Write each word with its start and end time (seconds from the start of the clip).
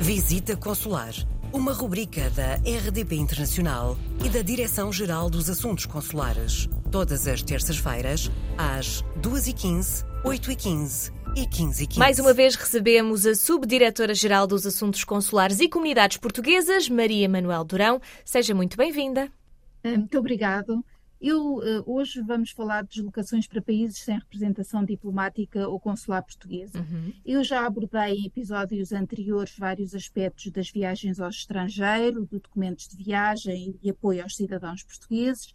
Visita 0.00 0.54
Consular, 0.54 1.12
uma 1.52 1.72
rubrica 1.72 2.28
da 2.30 2.56
RDP 2.56 3.16
Internacional 3.16 3.96
e 4.24 4.28
da 4.28 4.42
Direção-Geral 4.42 5.30
dos 5.30 5.48
Assuntos 5.48 5.86
Consulares. 5.86 6.68
Todas 6.92 7.26
as 7.26 7.42
terças-feiras, 7.42 8.30
às 8.58 9.02
2h15, 9.20 10.04
8h15 10.22 11.12
e 11.34 11.46
15 11.46 11.84
h 11.84 11.88
15 11.88 11.98
Mais 11.98 12.18
uma 12.18 12.34
vez 12.34 12.54
recebemos 12.54 13.26
a 13.26 13.34
Subdiretora-Geral 13.34 14.46
dos 14.46 14.66
Assuntos 14.66 15.02
Consulares 15.02 15.60
e 15.60 15.68
Comunidades 15.68 16.18
Portuguesas, 16.18 16.88
Maria 16.88 17.28
Manuel 17.28 17.64
Durão. 17.64 18.00
Seja 18.24 18.54
muito 18.54 18.76
bem-vinda. 18.76 19.30
Muito 19.82 20.18
obrigado. 20.18 20.84
Eu, 21.20 21.62
eh, 21.62 21.82
hoje 21.86 22.20
vamos 22.20 22.50
falar 22.50 22.82
de 22.82 22.96
deslocações 22.96 23.46
para 23.46 23.62
países 23.62 23.98
sem 23.98 24.18
representação 24.18 24.84
diplomática 24.84 25.66
ou 25.66 25.80
consular 25.80 26.22
portuguesa. 26.22 26.78
Uhum. 26.78 27.12
Eu 27.24 27.42
já 27.42 27.66
abordei 27.66 28.16
em 28.16 28.26
episódios 28.26 28.92
anteriores 28.92 29.56
vários 29.58 29.94
aspectos 29.94 30.50
das 30.50 30.70
viagens 30.70 31.18
ao 31.18 31.30
estrangeiro, 31.30 32.26
de 32.26 32.38
documentos 32.38 32.86
de 32.86 32.96
viagem 32.96 33.78
e 33.82 33.88
apoio 33.88 34.22
aos 34.22 34.36
cidadãos 34.36 34.82
portugueses. 34.82 35.54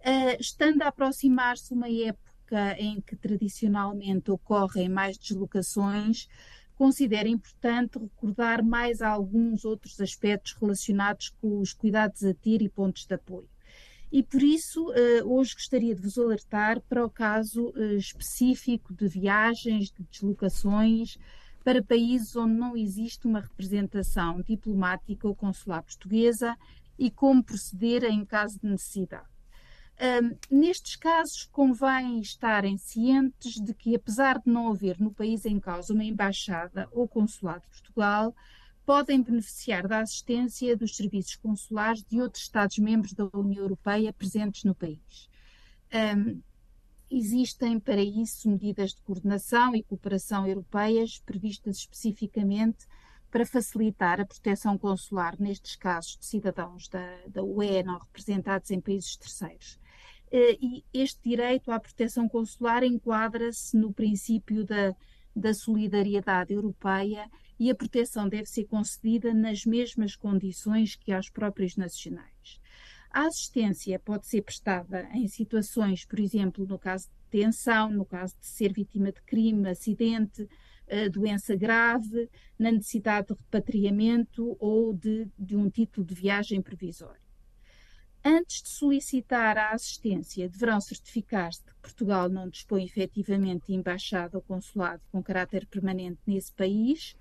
Uh, 0.00 0.38
estando 0.40 0.82
a 0.82 0.88
aproximar-se 0.88 1.72
uma 1.72 1.88
época 1.88 2.76
em 2.78 3.00
que 3.00 3.16
tradicionalmente 3.16 4.30
ocorrem 4.30 4.88
mais 4.88 5.16
deslocações, 5.18 6.28
considero 6.76 7.28
importante 7.28 7.98
recordar 7.98 8.64
mais 8.64 9.00
alguns 9.00 9.64
outros 9.64 10.00
aspectos 10.00 10.52
relacionados 10.60 11.30
com 11.40 11.60
os 11.60 11.72
cuidados 11.72 12.24
a 12.24 12.34
ter 12.34 12.62
e 12.62 12.68
pontos 12.68 13.06
de 13.06 13.14
apoio. 13.14 13.48
E 14.12 14.22
por 14.22 14.42
isso, 14.42 14.92
eh, 14.92 15.24
hoje 15.24 15.54
gostaria 15.54 15.94
de 15.94 16.02
vos 16.02 16.18
alertar 16.18 16.82
para 16.82 17.02
o 17.02 17.08
caso 17.08 17.72
eh, 17.74 17.94
específico 17.94 18.92
de 18.92 19.08
viagens, 19.08 19.90
de 19.90 20.04
deslocações 20.04 21.16
para 21.64 21.82
países 21.82 22.36
onde 22.36 22.52
não 22.52 22.76
existe 22.76 23.26
uma 23.26 23.40
representação 23.40 24.42
diplomática 24.42 25.26
ou 25.26 25.34
consular 25.34 25.82
portuguesa 25.82 26.58
e 26.98 27.10
como 27.10 27.42
proceder 27.42 28.04
em 28.04 28.22
caso 28.22 28.60
de 28.60 28.66
necessidade. 28.66 29.32
Um, 29.98 30.36
nestes 30.50 30.96
casos, 30.96 31.44
convém 31.44 32.20
estarem 32.20 32.76
cientes 32.76 33.60
de 33.60 33.72
que, 33.72 33.94
apesar 33.94 34.40
de 34.40 34.50
não 34.50 34.70
haver 34.70 34.98
no 35.00 35.12
país 35.12 35.46
em 35.46 35.60
causa 35.60 35.94
uma 35.94 36.04
embaixada 36.04 36.88
ou 36.90 37.06
consulado 37.08 37.62
de 37.62 37.68
Portugal, 37.68 38.34
podem 38.84 39.22
beneficiar 39.22 39.86
da 39.86 40.00
assistência 40.00 40.76
dos 40.76 40.96
serviços 40.96 41.36
consulares 41.36 42.02
de 42.04 42.20
outros 42.20 42.44
Estados-membros 42.44 43.12
da 43.12 43.28
União 43.32 43.62
Europeia 43.62 44.12
presentes 44.12 44.64
no 44.64 44.74
país. 44.74 45.28
Um, 45.92 46.40
existem 47.10 47.78
para 47.78 48.00
isso 48.00 48.48
medidas 48.48 48.94
de 48.94 49.02
coordenação 49.02 49.76
e 49.76 49.82
cooperação 49.82 50.46
europeias 50.46 51.18
previstas 51.18 51.78
especificamente 51.78 52.86
para 53.30 53.46
facilitar 53.46 54.20
a 54.20 54.26
proteção 54.26 54.76
consular 54.76 55.38
nestes 55.38 55.76
casos 55.76 56.18
de 56.18 56.26
cidadãos 56.26 56.88
da, 56.88 57.18
da 57.28 57.42
UE 57.42 57.82
não 57.82 57.98
representados 57.98 58.70
em 58.70 58.80
países 58.80 59.16
terceiros. 59.16 59.78
Uh, 60.26 60.56
e 60.60 60.84
este 60.92 61.20
direito 61.22 61.70
à 61.70 61.78
proteção 61.78 62.28
consular 62.28 62.82
enquadra-se 62.82 63.76
no 63.76 63.92
princípio 63.92 64.64
da, 64.64 64.94
da 65.34 65.54
solidariedade 65.54 66.52
europeia 66.52 67.28
e 67.58 67.70
a 67.70 67.74
proteção 67.74 68.28
deve 68.28 68.46
ser 68.46 68.64
concedida 68.64 69.32
nas 69.32 69.64
mesmas 69.64 70.16
condições 70.16 70.96
que 70.96 71.12
aos 71.12 71.30
próprios 71.30 71.76
nacionais. 71.76 72.60
A 73.10 73.26
assistência 73.26 73.98
pode 73.98 74.26
ser 74.26 74.42
prestada 74.42 75.08
em 75.12 75.28
situações, 75.28 76.04
por 76.04 76.18
exemplo, 76.18 76.66
no 76.66 76.78
caso 76.78 77.08
de 77.08 77.38
detenção, 77.38 77.90
no 77.90 78.04
caso 78.04 78.34
de 78.40 78.46
ser 78.46 78.72
vítima 78.72 79.12
de 79.12 79.20
crime, 79.22 79.68
acidente, 79.68 80.48
eh, 80.86 81.08
doença 81.08 81.54
grave, 81.54 82.28
na 82.58 82.72
necessidade 82.72 83.28
de 83.28 83.34
repatriamento 83.34 84.56
ou 84.58 84.94
de, 84.94 85.28
de 85.38 85.56
um 85.56 85.68
título 85.68 86.06
de 86.06 86.14
viagem 86.14 86.60
provisório. 86.62 87.20
Antes 88.24 88.62
de 88.62 88.68
solicitar 88.68 89.58
a 89.58 89.70
assistência, 89.70 90.48
deverão 90.48 90.80
certificar-se 90.80 91.60
de 91.60 91.66
que 91.66 91.80
Portugal 91.82 92.28
não 92.28 92.48
dispõe 92.48 92.84
efetivamente 92.84 93.66
de 93.66 93.74
embaixada 93.74 94.38
ou 94.38 94.42
consulado 94.42 95.02
com 95.10 95.20
caráter 95.20 95.66
permanente 95.66 96.20
nesse 96.24 96.52
país, 96.52 97.16